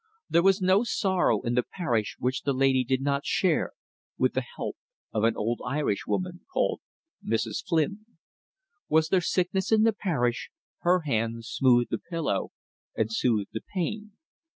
There 0.31 0.41
was 0.41 0.63
no 0.63 0.83
sorrow 0.83 1.43
in 1.43 1.53
the 1.53 1.61
parish 1.61 2.15
which 2.17 2.41
the 2.41 2.53
lady 2.53 2.83
did 2.83 3.03
not 3.03 3.23
share, 3.23 3.73
with 4.17 4.33
the 4.33 4.41
help 4.55 4.75
of 5.13 5.23
an 5.23 5.37
old 5.37 5.61
Irishwoman 5.63 6.39
called 6.51 6.81
Mrs. 7.23 7.63
Flynn. 7.63 8.07
Was 8.89 9.09
there 9.09 9.21
sickness 9.21 9.71
in 9.71 9.83
the 9.83 9.93
parish, 9.93 10.49
her 10.79 11.01
hand 11.01 11.45
smoothed 11.45 11.91
the 11.91 11.99
pillow 11.99 12.49
and 12.97 13.13
soothed 13.13 13.51
the 13.53 13.61
pain. 13.75 14.13